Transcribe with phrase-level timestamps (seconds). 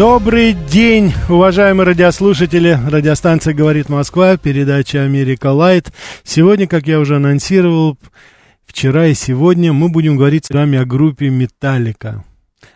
[0.00, 2.78] Добрый день, уважаемые радиослушатели.
[2.88, 5.92] Радиостанция «Говорит Москва», передача «Америка Лайт».
[6.24, 7.98] Сегодня, как я уже анонсировал,
[8.64, 12.24] вчера и сегодня мы будем говорить с вами о группе «Металлика».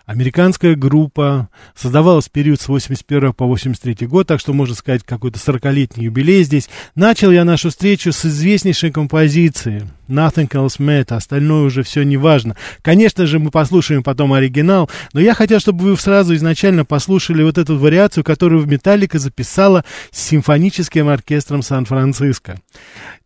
[0.04, 5.38] Американская группа создавалась в период с 81 по 83 год, так что можно сказать какой-то
[5.38, 6.68] 40-летний юбилей здесь.
[6.94, 12.56] Начал я нашу встречу с известнейшей композиции Nothing Else Matters, остальное уже все не важно.
[12.82, 17.58] Конечно же, мы послушаем потом оригинал, но я хотел, чтобы вы сразу изначально послушали вот
[17.58, 22.58] эту вариацию, которую в Металлика записала с симфоническим оркестром Сан-Франциско.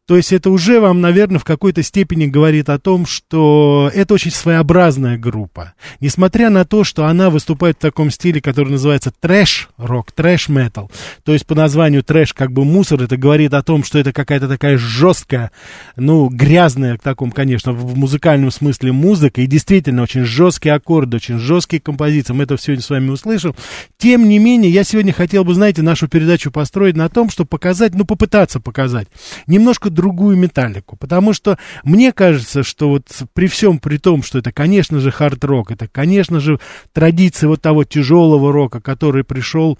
[0.08, 4.30] То есть это уже вам, наверное, в какой-то степени говорит о том, что это очень
[4.30, 5.75] своеобразная группа.
[6.00, 10.90] Несмотря на то, что она выступает в таком стиле, который называется трэш-рок, трэш-метал.
[11.25, 14.48] То есть по названию трэш как бы мусор, это говорит о том, что это какая-то
[14.48, 15.50] такая жесткая,
[15.96, 21.38] ну, грязная, в таком, конечно, в музыкальном смысле музыка, и действительно очень жесткие аккорды, очень
[21.38, 22.32] жесткие композиции.
[22.32, 23.54] Мы это сегодня с вами услышим.
[23.96, 27.94] Тем не менее, я сегодня хотел бы, знаете, нашу передачу построить на том, чтобы показать,
[27.94, 29.08] ну, попытаться показать
[29.46, 30.96] немножко другую металлику.
[30.96, 35.70] Потому что мне кажется, что вот при всем при том, что это, конечно же, хард-рок,
[35.70, 36.58] это, конечно же,
[36.92, 39.78] традиция вот того тяжелого рока, который пришел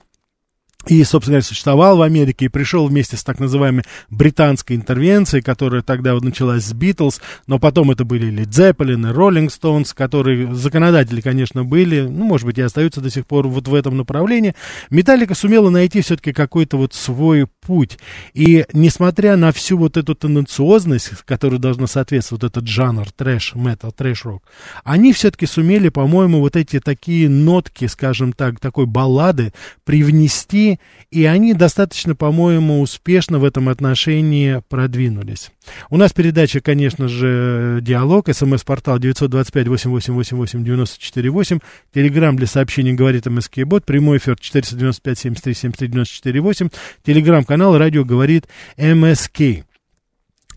[0.89, 5.83] и, собственно говоря, существовал в Америке и пришел вместе с так называемой британской интервенцией, которая
[5.83, 10.55] тогда вот началась с Битлз, но потом это были Led Zeppelin и Rolling Stones, которые
[10.55, 14.55] законодатели, конечно, были, ну, может быть, и остаются до сих пор вот в этом направлении.
[14.89, 17.99] Металлика сумела найти все-таки какой-то вот свой путь.
[18.33, 23.93] И несмотря на всю вот эту тенденциозность, которая должна соответствовать вот этот жанр трэш, метал,
[23.93, 24.43] трэш-рок,
[24.85, 29.53] они все-таки сумели, по-моему, вот эти такие нотки, скажем так, такой баллады
[29.85, 30.78] привнести
[31.11, 35.51] и они достаточно, по-моему, успешно в этом отношении продвинулись.
[35.91, 41.61] У нас передача, конечно же, «Диалог», смс-портал 925-8888-94-8,
[41.95, 46.73] телеграмм для сообщений «Говорит МСК Бот», прямой эфир 495-73-73-94-8,
[47.05, 48.47] телеграмм-канал «Радио говорит
[48.77, 49.65] МСК».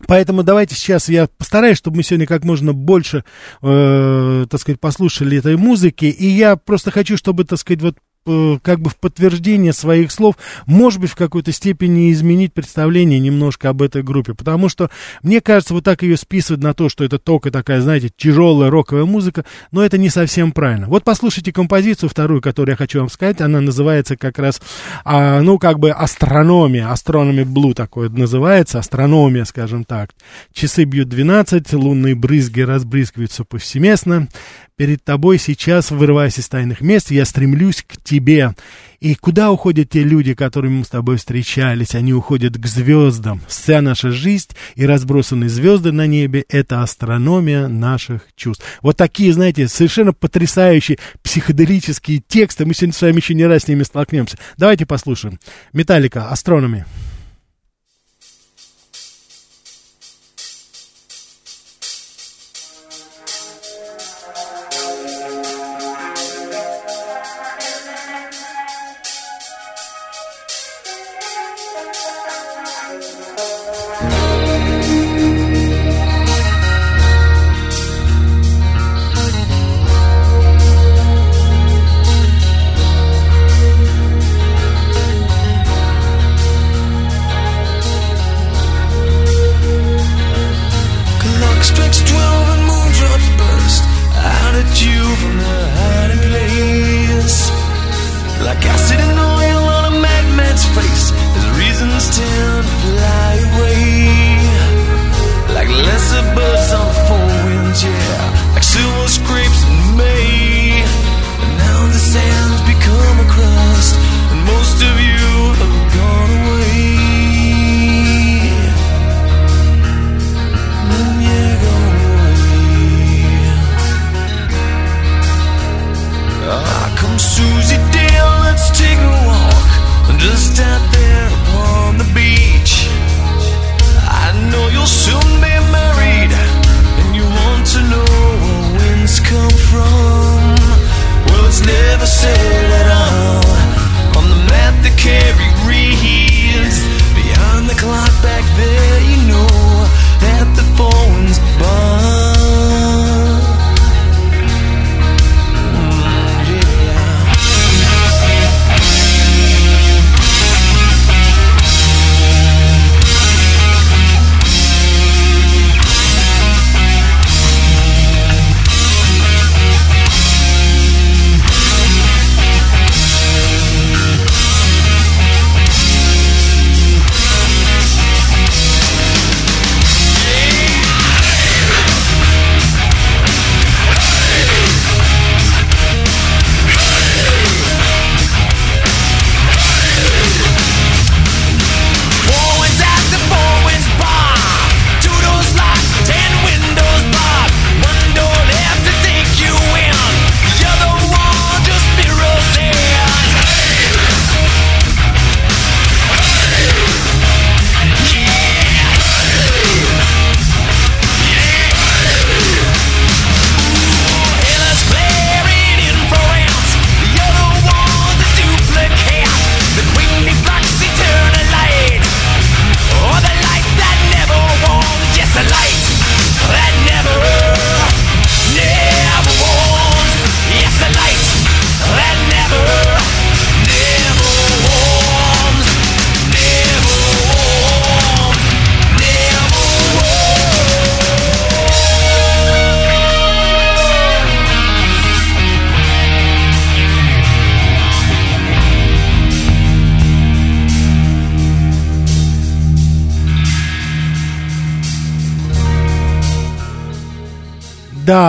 [0.06, 3.24] Поэтому давайте сейчас я постараюсь, чтобы мы сегодня как можно больше,
[3.62, 6.06] э, так сказать, послушали этой музыки.
[6.06, 10.36] И я просто хочу, чтобы, так сказать, вот как бы в подтверждение своих слов,
[10.66, 14.34] может быть, в какой-то степени изменить представление немножко об этой группе.
[14.34, 14.90] Потому что,
[15.22, 19.04] мне кажется, вот так ее списывать на то, что это только такая, знаете, тяжелая роковая
[19.04, 20.86] музыка, но это не совсем правильно.
[20.86, 23.40] Вот послушайте композицию вторую, которую я хочу вам сказать.
[23.40, 24.60] Она называется как раз,
[25.04, 30.10] а, ну, как бы астрономия, астрономи блу такое называется, астрономия, скажем так.
[30.52, 34.28] Часы бьют 12, лунные брызги разбрызгиваются повсеместно
[34.76, 38.54] перед тобой сейчас, вырываясь из тайных мест, я стремлюсь к тебе.
[39.00, 41.94] И куда уходят те люди, которыми мы с тобой встречались?
[41.94, 43.40] Они уходят к звездам.
[43.48, 48.64] Вся наша жизнь и разбросанные звезды на небе— это астрономия наших чувств.
[48.80, 52.64] Вот такие, знаете, совершенно потрясающие психоделические тексты.
[52.64, 54.38] Мы сегодня с вами еще не раз с ними столкнемся.
[54.56, 55.40] Давайте послушаем.
[55.72, 56.84] Металлика, астрономи.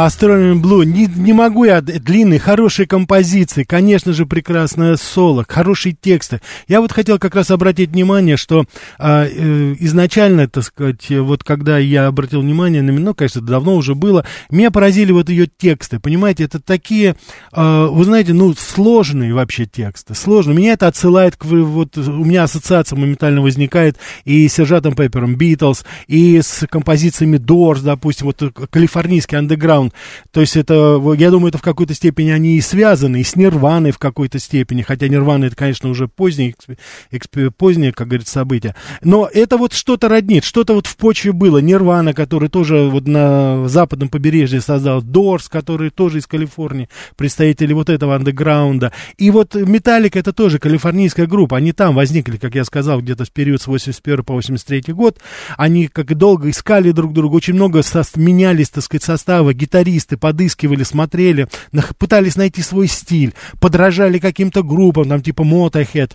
[0.05, 0.85] Astronomy Blue.
[0.85, 1.81] Не, не могу я...
[1.81, 3.63] Длинные, хорошие композиции.
[3.63, 5.45] Конечно же, прекрасное соло.
[5.47, 6.41] Хорошие тексты.
[6.67, 8.65] Я вот хотел как раз обратить внимание, что
[8.97, 13.95] а, э, изначально, так сказать, вот когда я обратил внимание на ну, конечно, давно уже
[13.95, 15.99] было, меня поразили вот ее тексты.
[15.99, 17.15] Понимаете, это такие,
[17.51, 20.15] э, вы знаете, ну, сложные вообще тексты.
[20.15, 20.55] Сложные.
[20.55, 21.45] Меня это отсылает к...
[21.45, 27.81] Вот у меня ассоциация моментально возникает и с Сержантом Пеппером, Битлз, и с композициями Doors,
[27.81, 29.92] допустим, вот калифорнийский андеграунд.
[30.31, 33.91] То есть это, я думаю, это в какой-то степени они и связаны, и с Нирваной
[33.91, 36.55] в какой-то степени, хотя Нирвана это, конечно, уже позднее,
[37.57, 38.75] позднее, как говорится, событие.
[39.01, 41.59] Но это вот что-то роднит, что-то вот в почве было.
[41.59, 47.89] Нирвана, который тоже вот на западном побережье создал, Дорс, который тоже из Калифорнии, представители вот
[47.89, 48.91] этого андеграунда.
[49.17, 53.31] И вот Металлика это тоже калифорнийская группа, они там возникли, как я сказал, где-то в
[53.31, 55.19] период с 81 по 83 год.
[55.57, 59.82] Они как и долго искали друг друга, очень много со- менялись, так сказать, состава, гитаристы
[60.17, 61.47] подыскивали, смотрели,
[61.97, 66.13] пытались найти свой стиль, подражали каким-то группам, там типа Motorhead,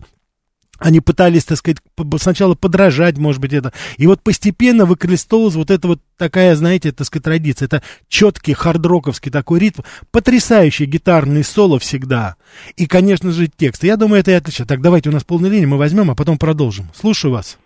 [0.78, 1.78] они пытались, так сказать,
[2.18, 3.72] сначала подражать, может быть, это.
[3.96, 7.66] И вот постепенно выкрестовалась вот эта вот такая, знаете, так сказать, традиция.
[7.66, 9.82] Это четкий хардроковский такой ритм,
[10.12, 12.36] потрясающий гитарный соло всегда.
[12.76, 13.82] И, конечно же, текст.
[13.82, 14.66] Я думаю, это и отлично.
[14.66, 16.88] Так, давайте у нас полная линия, мы возьмем, а потом продолжим.
[16.94, 17.58] Слушаю вас.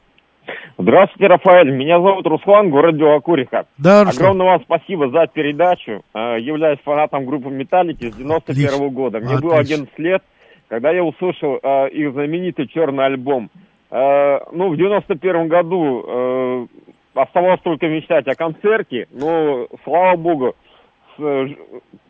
[0.82, 1.70] Здравствуйте, Рафаэль.
[1.70, 3.66] Меня зовут Руслан, город Белокуриха.
[3.78, 4.32] Да, Руслан.
[4.32, 6.02] Огромное вам спасибо за передачу.
[6.12, 9.18] Э, являюсь фанатом группы Металлики с 91 -го года.
[9.18, 9.48] Мне Отлично.
[9.48, 10.24] было 11 лет,
[10.66, 13.50] когда я услышал э, их знаменитый черный альбом.
[13.92, 16.68] Э, ну, в 91 году
[17.14, 20.56] оставалось только мечтать о концерте, но, слава богу,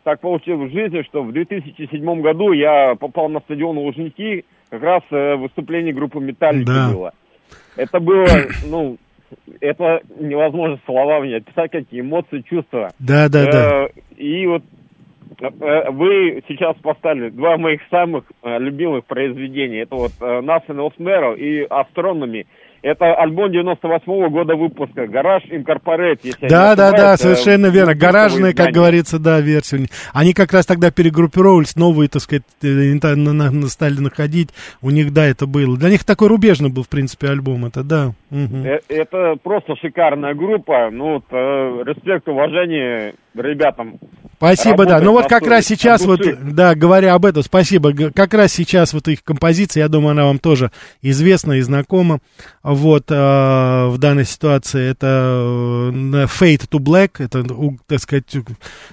[0.03, 5.03] так получилось в жизни, что в 2007 году я попал на стадион Лужники, как раз
[5.11, 6.89] выступление группы Металлики да.
[6.91, 7.13] было.
[7.75, 8.27] Это было,
[8.67, 8.97] ну,
[9.61, 12.91] это невозможно словами описать, какие эмоции, чувства.
[12.99, 13.87] Да, да, да.
[14.15, 14.63] И вот
[15.39, 19.81] э, вы сейчас поставили два моих самых э, любимых произведения.
[19.81, 22.45] Это вот Nothing Else Matter и Astronomy.
[22.83, 25.07] Это альбом 98-го года выпуска.
[25.07, 27.95] Гараж Инкорпорейт, если Да, да, да, совершенно верно.
[27.95, 29.87] Гаражные, как говорится, да, версию.
[30.13, 34.49] Они как раз тогда перегруппировались, новые, так сказать, э, стали находить.
[34.81, 35.77] У них, да, это было.
[35.77, 37.65] Для них такой рубежный был, в принципе, альбом.
[37.65, 38.11] Это, да.
[38.31, 38.57] Угу.
[38.89, 40.89] Это просто шикарная группа.
[40.91, 43.99] Ну, вот, э, респект, уважение ребятам.
[44.37, 44.99] Спасибо, да.
[44.99, 46.21] Ну вот как раз сейчас вот,
[46.53, 47.93] да, говоря об этом, спасибо.
[48.11, 50.71] Как раз сейчас вот их композиция, я думаю, она вам тоже
[51.01, 52.19] известна и знакома.
[52.61, 55.07] Вот э, в данной ситуации это
[55.93, 57.45] э, Fate to Black, это,
[57.87, 58.35] так сказать,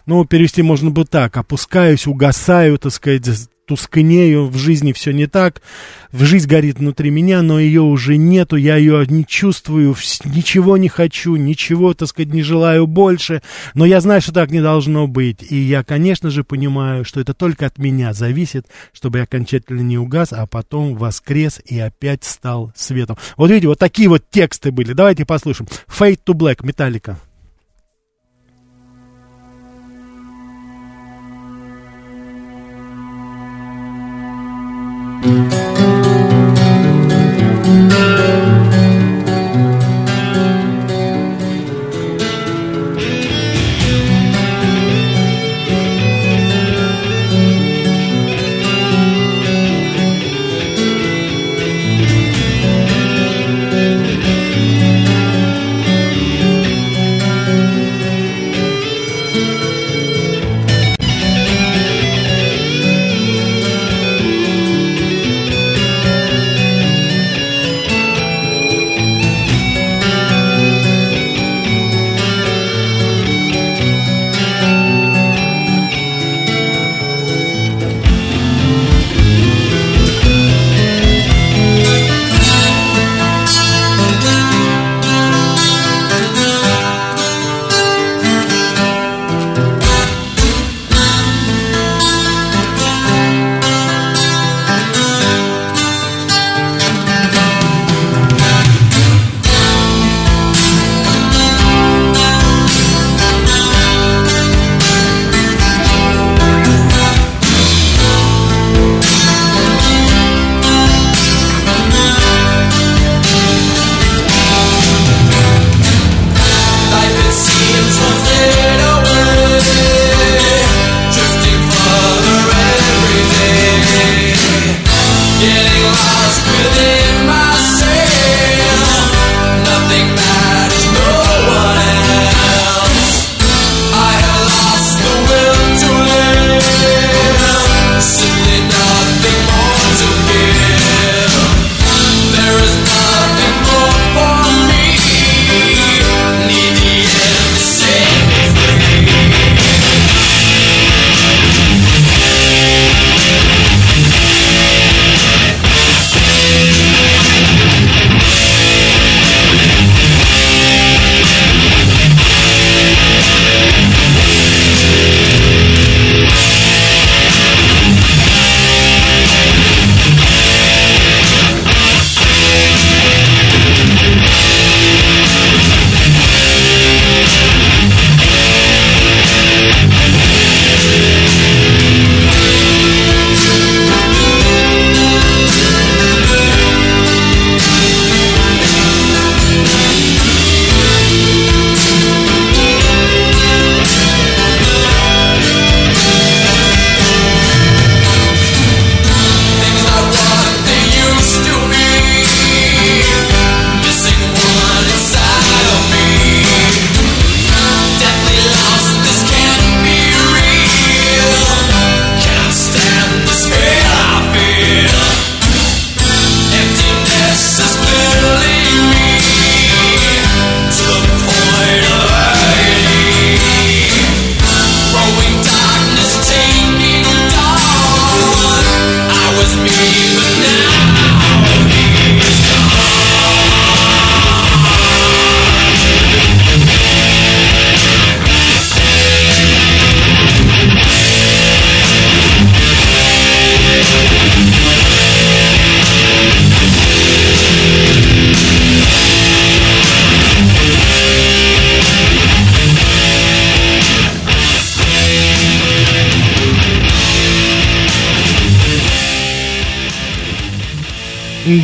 [0.06, 3.26] ну перевести можно бы так, опускаюсь, угасаю, так сказать,
[3.70, 5.62] тускнею, в жизни все не так,
[6.10, 10.88] в жизнь горит внутри меня, но ее уже нету, я ее не чувствую, ничего не
[10.88, 13.42] хочу, ничего, так сказать, не желаю больше,
[13.74, 17.32] но я знаю, что так не должно быть, и я, конечно же, понимаю, что это
[17.32, 22.72] только от меня зависит, чтобы я окончательно не угас, а потом воскрес и опять стал
[22.74, 23.18] светом.
[23.36, 25.68] Вот видите, вот такие вот тексты были, давайте послушаем.
[25.86, 27.20] Fade to Black, Металлика.
[35.22, 35.69] Mm-hmm.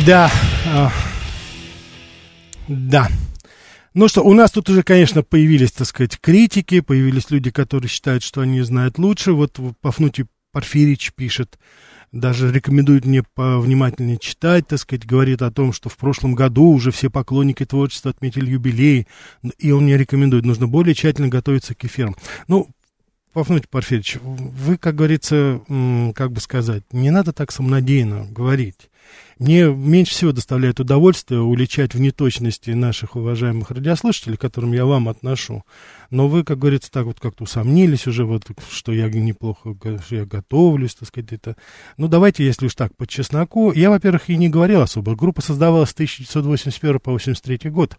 [0.07, 0.31] Да.
[0.67, 0.89] А,
[2.69, 3.09] да.
[3.93, 8.23] Ну что, у нас тут уже, конечно, появились, так сказать, критики, появились люди, которые считают,
[8.23, 9.33] что они знают лучше.
[9.33, 11.59] Вот Пафнутий Порфирич пишет,
[12.13, 16.91] даже рекомендует мне повнимательнее читать, так сказать, говорит о том, что в прошлом году уже
[16.91, 19.07] все поклонники творчества отметили юбилей,
[19.57, 22.15] и он мне рекомендует, нужно более тщательно готовиться к эфирам.
[22.47, 22.69] Ну,
[23.33, 25.59] Пафнутий Порфирич, вы, как говорится,
[26.15, 28.89] как бы сказать, не надо так самонадеянно говорить.
[29.39, 35.09] Мне меньше всего доставляет удовольствие уличать в неточности наших уважаемых радиослушателей, к которым я вам
[35.09, 35.63] отношу.
[36.09, 40.25] Но вы, как говорится, так вот как-то усомнились уже, вот, что я неплохо, что я
[40.25, 41.55] готовлюсь, так сказать, это.
[41.97, 43.71] Ну, давайте, если уж так, по чесноку.
[43.73, 45.15] Я, во-первых, и не говорил особо.
[45.15, 47.97] Группа создавалась с 1981 по 1983 год.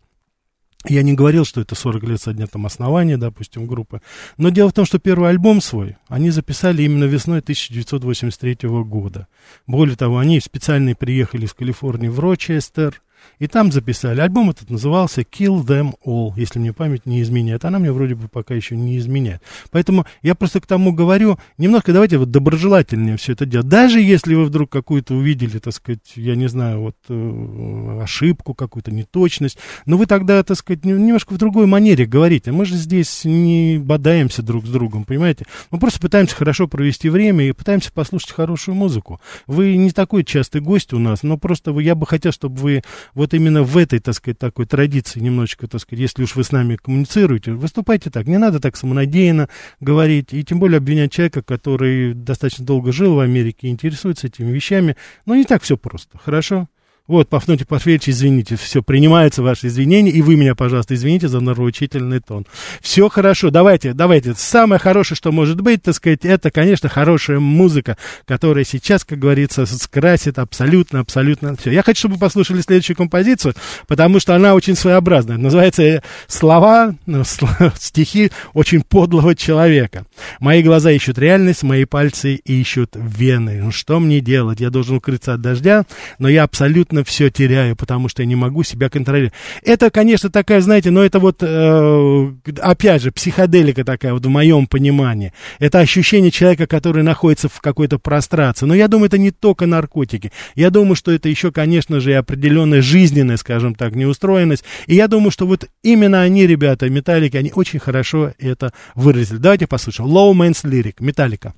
[0.87, 4.01] Я не говорил, что это 40 лет со дня там основания, допустим, группы.
[4.37, 9.27] Но дело в том, что первый альбом свой они записали именно весной 1983 года.
[9.67, 13.03] Более того, они специально приехали из Калифорнии в Рочестер,
[13.39, 14.21] и там записали.
[14.21, 17.65] Альбом этот назывался Kill Them All, если мне память не изменяет.
[17.65, 19.43] Она мне вроде бы пока еще не изменяет.
[19.71, 23.69] Поэтому я просто к тому говорю, немножко давайте вот доброжелательнее все это делать.
[23.69, 28.91] Даже если вы вдруг какую-то увидели, так сказать, я не знаю, вот э, ошибку, какую-то
[28.91, 32.53] неточность, но вы тогда, так сказать, немножко в другой манере говорите.
[32.53, 35.47] Мы же здесь не бодаемся друг с другом, понимаете?
[35.71, 39.21] Мы просто пытаемся хорошо провести время и пытаемся послушать хорошую музыку.
[39.47, 42.83] Вы не такой частый гость у нас, но просто вы, я бы хотел, чтобы вы
[43.15, 46.53] вот именно в этой, так сказать, такой традиции немножечко, так сказать, если уж вы с
[46.53, 48.27] нами коммуницируете, выступайте так.
[48.27, 49.49] Не надо так самонадеянно
[49.81, 54.51] говорить, и тем более обвинять человека, который достаточно долго жил в Америке и интересуется этими
[54.51, 54.97] вещами.
[55.27, 56.69] Но не так все просто, хорошо?
[57.09, 62.21] Вот, Пафнутий Пафельевич, извините, все, принимаются ваши извинения, и вы меня, пожалуйста, извините за нравоучительный
[62.21, 62.45] тон.
[62.83, 64.35] Все хорошо, давайте, давайте.
[64.35, 69.65] Самое хорошее, что может быть, так сказать, это, конечно, хорошая музыка, которая сейчас, как говорится,
[69.65, 71.71] скрасит абсолютно, абсолютно все.
[71.71, 73.55] Я хочу, чтобы вы послушали следующую композицию,
[73.87, 75.39] потому что она очень своеобразная.
[75.39, 77.25] Называется «Слова, ну,
[77.79, 80.05] стихи очень подлого человека».
[80.41, 83.63] Мои глаза ищут реальность, мои пальцы ищут вены.
[83.63, 84.61] Ну, что мне делать?
[84.61, 85.87] Я должен укрыться от дождя,
[86.19, 89.35] но я абсолютно абсолютно все теряю, потому что я не могу себя контролировать.
[89.63, 94.67] Это, конечно, такая, знаете, но это вот, э, опять же, психоделика такая вот в моем
[94.67, 95.33] понимании.
[95.59, 98.67] Это ощущение человека, который находится в какой-то прострации.
[98.67, 100.33] Но я думаю, это не только наркотики.
[100.55, 104.65] Я думаю, что это еще, конечно же, и определенная жизненная, скажем так, неустроенность.
[104.87, 109.39] И я думаю, что вот именно они, ребята, металлики, они очень хорошо это выразили.
[109.39, 110.11] Давайте послушаем.
[110.11, 111.55] Low Man's Lyric, металлика.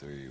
[0.00, 0.30] Three,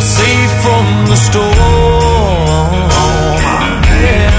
[0.00, 1.54] safe from the storm.
[4.04, 4.30] Yeah.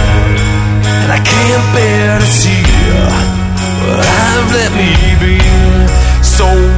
[1.03, 2.95] And I can't bear to see you.
[3.91, 5.39] I've let me be
[6.23, 6.68] so.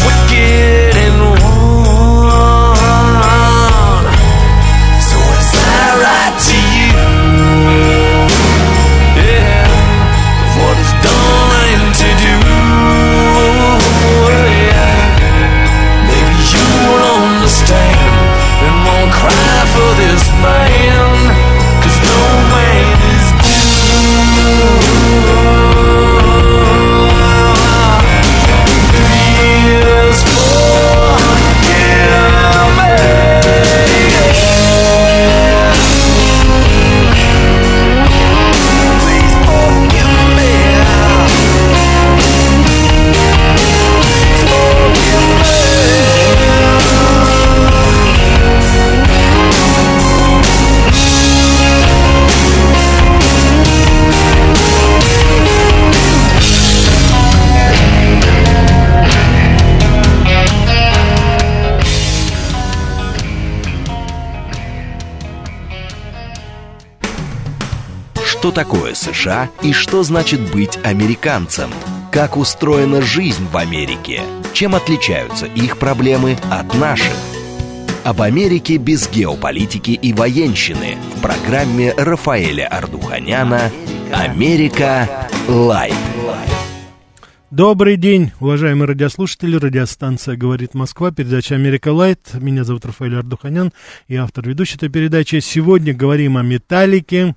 [68.41, 71.69] Что такое США и что значит быть американцем?
[72.11, 74.23] Как устроена жизнь в Америке?
[74.51, 77.13] Чем отличаются их проблемы от наших?
[78.03, 83.69] Об Америке без геополитики и военщины в программе Рафаэля Ардуханяна
[84.11, 85.29] «Америка.
[85.47, 85.93] Light».
[87.51, 89.57] Добрый день, уважаемые радиослушатели.
[89.57, 92.29] Радиостанция «Говорит Москва», передача «Америка Light».
[92.33, 93.73] Меня зовут Рафаэль Ардуханян
[94.07, 95.41] и автор ведущей этой передачи.
[95.41, 97.35] Сегодня говорим о «Металлике».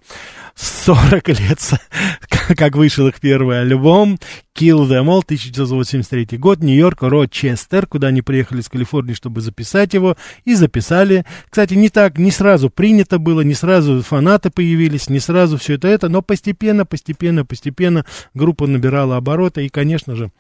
[0.57, 1.59] 40 лет,
[2.57, 4.19] как вышел их первый альбом.
[4.57, 10.17] Kill Them All, 1983 год, Нью-Йорк, Рочестер, куда они приехали из Калифорнии, чтобы записать его,
[10.45, 11.25] и записали.
[11.51, 15.89] Кстати, не так, не сразу принято было, не сразу фанаты появились, не сразу все это,
[15.89, 20.31] это, но постепенно, постепенно, постепенно группа набирала обороты, и, конечно же,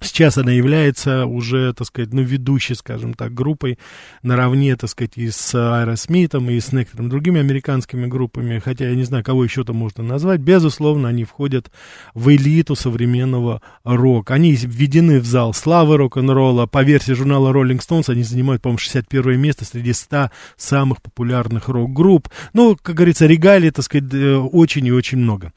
[0.00, 3.78] Сейчас она является уже, так сказать, ну, ведущей, скажем так, группой
[4.22, 9.04] наравне, так сказать, и с Аэросмитом, и с некоторыми другими американскими группами, хотя я не
[9.04, 11.70] знаю, кого еще там можно назвать, безусловно, они входят
[12.14, 14.34] в элиту современного рока.
[14.34, 16.66] Они введены в зал славы рок-н-ролла.
[16.66, 22.28] По версии журнала Rolling Stones они занимают, по-моему, 61 место среди 100 самых популярных рок-групп.
[22.54, 25.52] Ну, как говорится, регалий, так сказать, э, очень и очень много.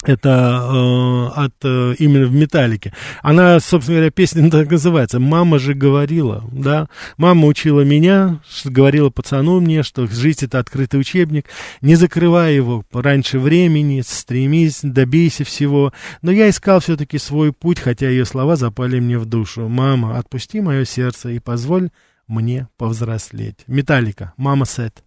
[0.09, 2.93] это э, от э, именно в металлике.
[3.23, 5.21] Она, собственно говоря, песня так называется.
[5.21, 6.89] Мама же говорила, да.
[7.17, 11.47] Мама учила меня, что говорила пацану мне, что жизнь это открытый учебник.
[11.81, 15.93] Не закрывай его раньше времени, стремись, добейся всего.
[16.23, 19.69] Но я искал все-таки свой путь, хотя ее слова запали мне в душу.
[19.69, 21.91] Мама, отпусти мое сердце и позволь
[22.27, 23.65] мне повзрослеть.
[23.67, 24.33] Металлика.
[24.37, 25.05] Мама сет.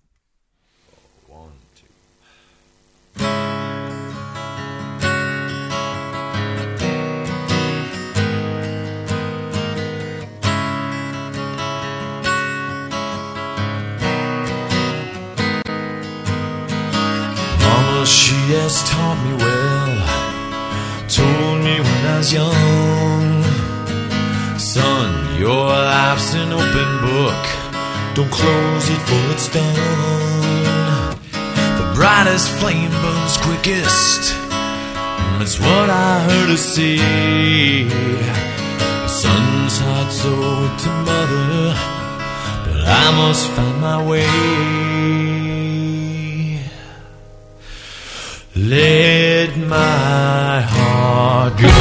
[18.55, 19.97] Has taught me well.
[21.07, 23.43] Told me when I was young,
[24.57, 27.43] son, your life's an open book.
[28.15, 31.17] Don't close it for it's done.
[31.79, 34.33] The brightest flame burns quickest.
[35.39, 36.97] That's what I heard her say.
[39.07, 41.75] Son's heart sold to mother,
[42.65, 45.36] but I must find my way.
[48.57, 51.76] Let my heart go.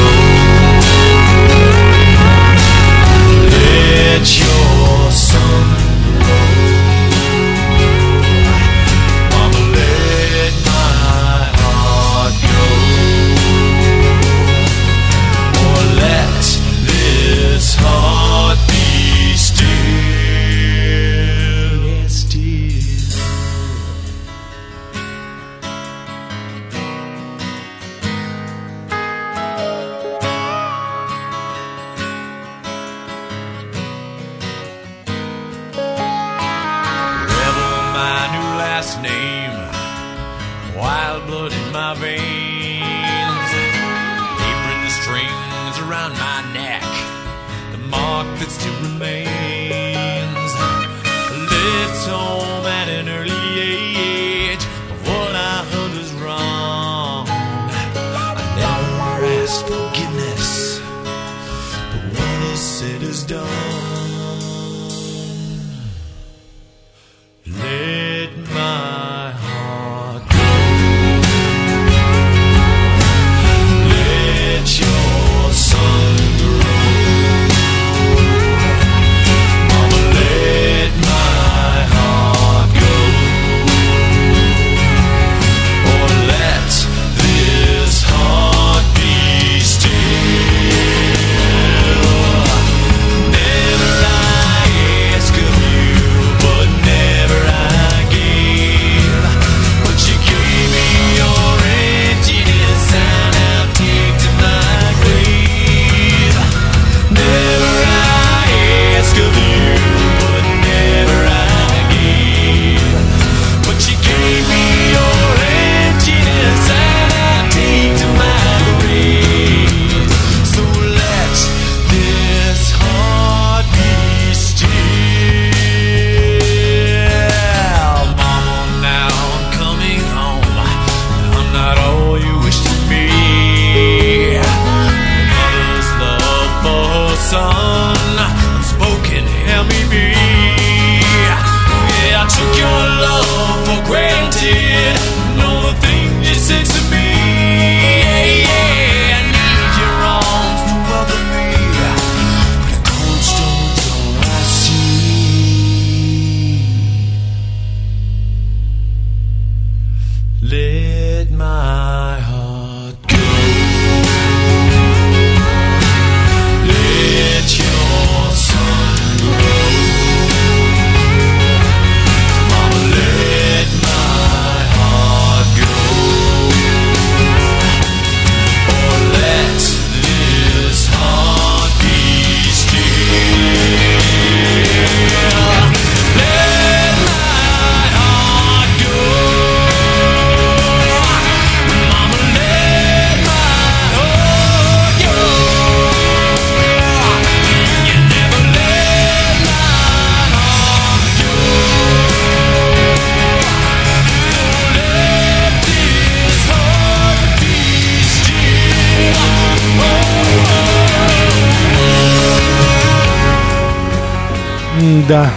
[215.08, 215.32] Да.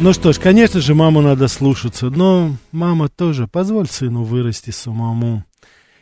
[0.00, 5.44] Ну что ж, конечно же, маму надо слушаться, но мама тоже, позволь сыну вырасти самому.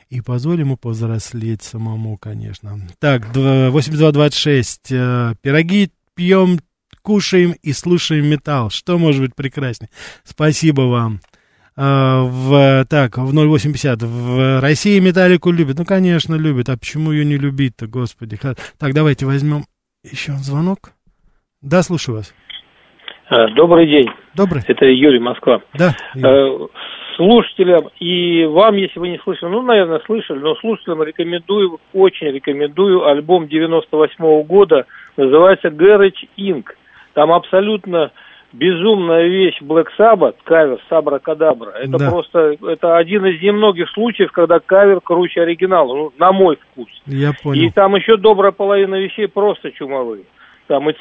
[0.08, 2.80] И позволь ему повзрослеть самому, конечно.
[2.98, 4.92] Так, дв- 8226.
[4.92, 6.60] э, Пироги пьем,
[7.02, 8.70] кушаем и слушаем металл.
[8.70, 9.90] Что может быть прекраснее?
[10.24, 11.20] Спасибо вам.
[11.76, 14.02] А, в, так, в 0850.
[14.02, 15.78] В России металлику любят.
[15.78, 16.70] Ну, конечно, любят.
[16.70, 18.38] А почему ее не любить-то, господи?
[18.78, 19.66] Так, давайте возьмем
[20.10, 20.92] еще звонок.
[21.62, 22.34] Да, слушаю вас.
[23.30, 24.62] А, Добрый день, Добрый?
[24.66, 25.60] это Юрий Москва.
[25.74, 25.94] Да.
[26.16, 26.66] Э,
[27.16, 33.04] Слушателям и вам, если вы не слышали, ну, наверное, слышали, но слушателям рекомендую, очень рекомендую
[33.06, 36.66] альбом 98 года, называется Garage Inc.
[37.14, 38.12] Там абсолютно
[38.52, 41.70] безумная вещь Black Sabbath, кавер Сабра Кадабра.
[41.72, 42.08] Это Да.
[42.08, 46.88] просто, это один из немногих случаев, когда кавер круче оригинала, ну, на мой вкус.
[47.06, 47.72] Я И понял.
[47.74, 50.22] там еще добрая половина вещей просто чумовые.
[50.68, 50.92] Там и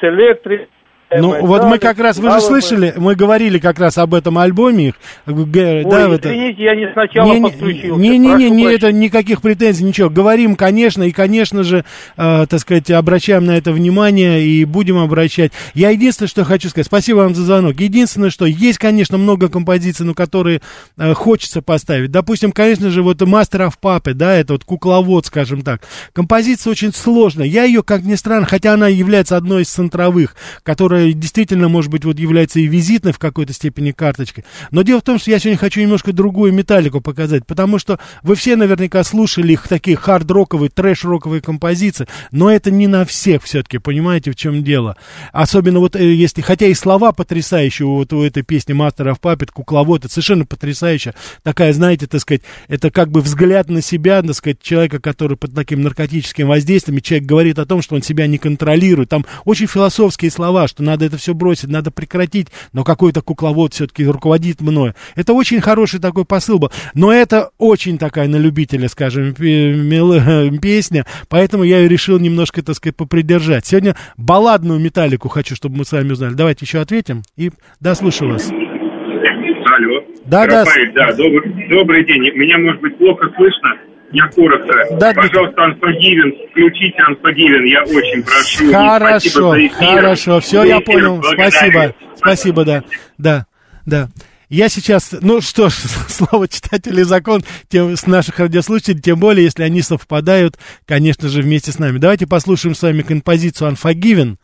[1.10, 4.38] Electric, Ну, вот мы как раз, вы же слышали, мы говорили как раз об этом
[4.38, 4.96] альбоме их.
[5.26, 6.62] Ой, да, извините, это...
[6.64, 8.02] я не сначала не, подключился.
[8.02, 10.10] Не-не-не, не, это никаких претензий, ничего.
[10.10, 11.86] Говорим, конечно, и, конечно же,
[12.18, 15.54] э, так сказать, обращаем на это внимание и будем обращать.
[15.74, 17.80] Я единственное, что хочу сказать, спасибо вам за звонок.
[17.80, 20.62] Единственное, что есть, конечно, много композиций, но которые
[20.98, 22.12] э, хочется поставить.
[22.12, 25.82] Допустим, конечно же, вот Master of Puppet, да, это вот кукловод, скажем так.
[26.12, 27.48] Композиция очень сложная.
[27.48, 31.92] Я ее, как ни странно, хотя она является одной из центровых, которая которая действительно, может
[31.92, 34.46] быть, вот является и визитной в какой-то степени карточкой.
[34.72, 38.36] Но дело в том, что я сегодня хочу немножко другую металлику показать, потому что вы
[38.36, 44.32] все наверняка слушали их такие хард-роковые, трэш-роковые композиции, но это не на всех все-таки, понимаете,
[44.32, 44.98] в чем дело.
[45.32, 49.52] Особенно вот э, если, хотя и слова потрясающие вот у этой песни Master of Puppet,
[49.54, 54.34] кукловод, это совершенно потрясающая, такая, знаете, так сказать, это как бы взгляд на себя, так
[54.34, 58.38] сказать, человека, который под таким наркотическим воздействием, человек говорит о том, что он себя не
[58.38, 63.74] контролирует, там очень философские слова, что надо это все бросить, надо прекратить, но какой-то кукловод
[63.74, 64.96] все-таки руководит мною.
[65.16, 69.34] Это очень хороший такой посыл был, но это очень такая на любителя, скажем,
[70.62, 73.66] песня, поэтому я ее решил немножко, так сказать, попридержать.
[73.66, 76.34] Сегодня балладную металлику хочу, чтобы мы с вами узнали.
[76.34, 78.50] Давайте еще ответим и да, слушаю вас.
[78.50, 80.04] Алло.
[80.26, 81.08] Да, Рафаэль, да.
[81.08, 82.22] да добрый, добрый день.
[82.36, 83.87] Меня, может быть, плохо слышно.
[84.12, 84.74] Я коротко.
[84.98, 88.72] Да, Пожалуйста, Unforgiven, включите Unforgiven, я очень прошу.
[88.72, 91.22] Хорошо, хорошо, все, я понял.
[91.24, 92.84] Спасибо, спасибо, да,
[93.18, 93.46] да,
[93.86, 94.10] да.
[94.50, 95.74] Я сейчас, ну что ж,
[96.08, 101.74] слово читателей закон тем, с наших радиослушателей, тем более, если они совпадают, конечно же, вместе
[101.74, 101.98] с нами.
[101.98, 104.38] Давайте послушаем с вами композицию Unforgiven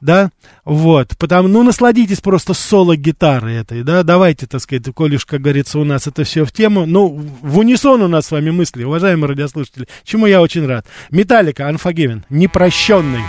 [0.00, 0.30] да,
[0.64, 5.40] вот, потому, ну, насладитесь просто соло гитары этой, да, давайте, так сказать, коли уж, как
[5.40, 7.08] говорится, у нас это все в тему, ну,
[7.42, 10.86] в унисон у нас с вами мысли, уважаемые радиослушатели, чему я очень рад.
[11.10, 13.22] Металлика, Unforgiven, непрощенный.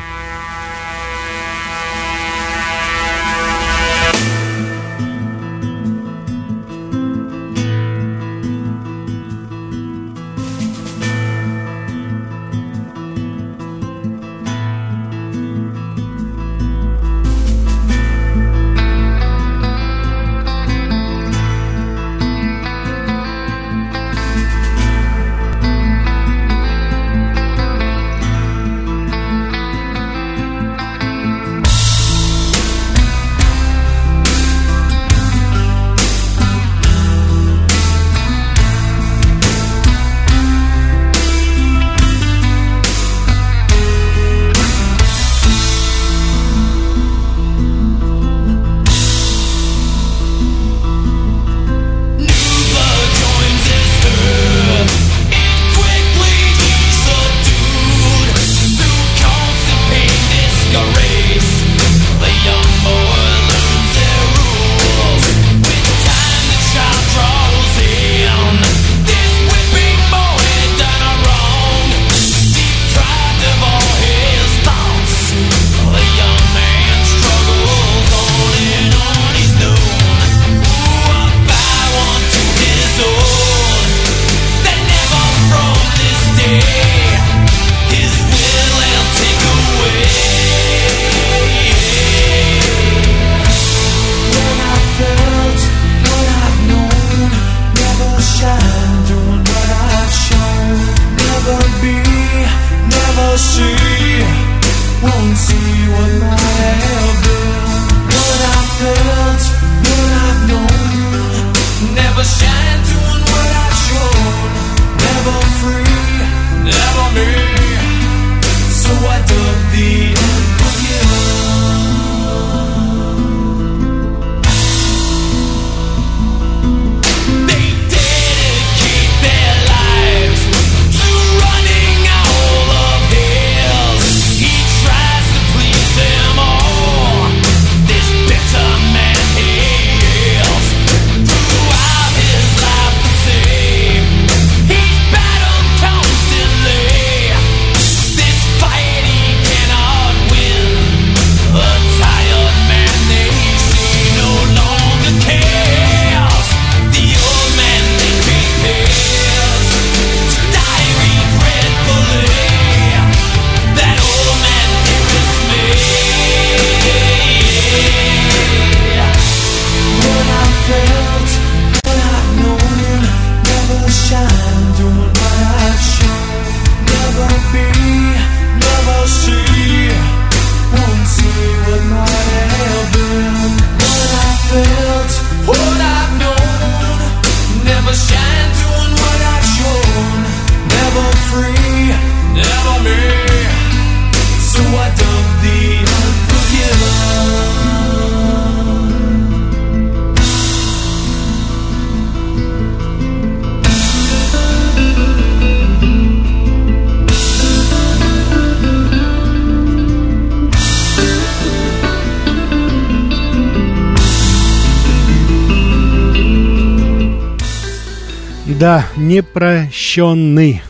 [218.59, 220.63] Да, непрощенный.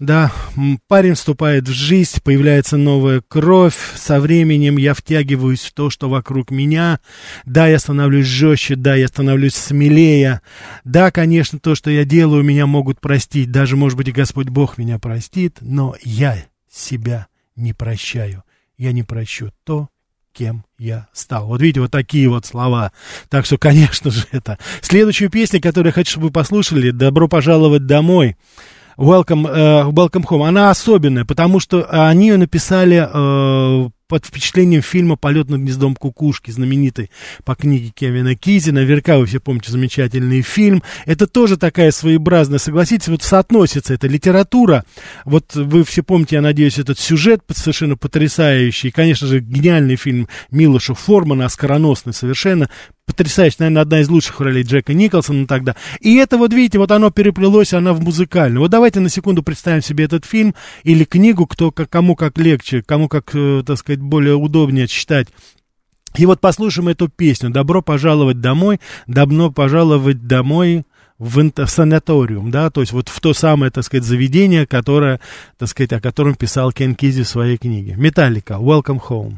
[0.00, 0.32] Да,
[0.88, 6.50] парень вступает в жизнь, появляется новая кровь, со временем я втягиваюсь в то, что вокруг
[6.50, 6.98] меня.
[7.44, 10.40] Да, я становлюсь жестче, да, я становлюсь смелее.
[10.82, 14.76] Да, конечно, то, что я делаю, меня могут простить, даже, может быть, и Господь Бог
[14.76, 16.36] меня простит, но я
[16.68, 18.42] себя не прощаю.
[18.76, 19.88] Я не прощу то,
[20.38, 21.48] кем я стал.
[21.48, 22.92] Вот видите, вот такие вот слова.
[23.28, 24.58] Так что, конечно же, это.
[24.80, 28.36] Следующую песню, которую я хочу, чтобы вы послушали, «Добро пожаловать домой».
[28.96, 35.16] Welcome, uh, welcome Home, она особенная, потому что они ее написали uh, под впечатлением фильма
[35.16, 37.10] «Полет над гнездом кукушки», знаменитый
[37.44, 38.70] по книге Кевина Кизи.
[38.70, 40.82] Наверняка вы все помните замечательный фильм.
[41.04, 44.84] Это тоже такая своеобразная, согласитесь, вот соотносится эта литература.
[45.24, 48.88] Вот вы все помните, я надеюсь, этот сюжет совершенно потрясающий.
[48.88, 52.70] И, конечно же, гениальный фильм Милоша Формана, оскароносный совершенно
[53.08, 55.74] потрясающая, наверное, одна из лучших ролей Джека Николсона тогда.
[56.00, 58.60] И это вот, видите, вот оно переплелось, она в музыкальную.
[58.60, 60.54] Вот давайте на секунду представим себе этот фильм
[60.84, 65.28] или книгу, кто, кому как легче, кому как, э, так сказать, более удобнее читать.
[66.16, 70.84] И вот послушаем эту песню «Добро пожаловать домой», «Добро пожаловать домой»,
[71.18, 75.20] в, в санаториум, да, то есть вот в то самое, так сказать, заведение, которое,
[75.56, 77.96] так сказать, о котором писал Кен Кизи в своей книге.
[77.96, 79.34] Металлика, Welcome Home.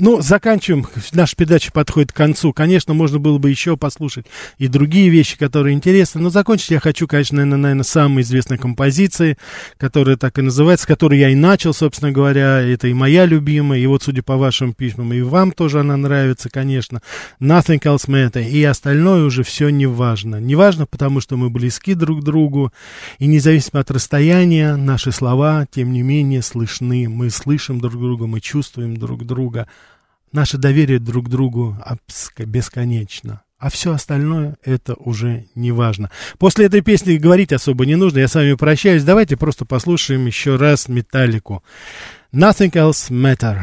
[0.00, 0.86] Ну, заканчиваем.
[1.12, 2.52] Наша передача подходит к концу.
[2.52, 4.26] Конечно, можно было бы еще послушать
[4.58, 6.20] и другие вещи, которые интересны.
[6.20, 9.38] Но закончить я хочу, конечно, наверное, наверное самой известной композиции,
[9.76, 12.60] которая так и называется, с которой я и начал, собственно говоря.
[12.60, 13.78] Это и моя любимая.
[13.78, 17.00] И вот, судя по вашим письмам, и вам тоже она нравится, конечно.
[17.40, 18.44] Nothing else matter.
[18.44, 20.40] И остальное уже все не важно.
[20.40, 22.72] Не важно, потому что мы близки друг к другу.
[23.20, 27.08] И независимо от расстояния, наши слова, тем не менее, слышны.
[27.08, 29.68] Мы слышим друг друга, мы чувствуем друг друга.
[30.34, 31.78] Наше доверие друг другу
[32.38, 33.42] бесконечно.
[33.56, 36.10] А все остальное это уже не важно.
[36.38, 38.18] После этой песни говорить особо не нужно.
[38.18, 39.04] Я с вами прощаюсь.
[39.04, 41.62] Давайте просто послушаем еще раз Металлику.
[42.32, 43.60] Nothing else matter.